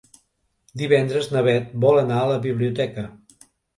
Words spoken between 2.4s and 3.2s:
biblioteca.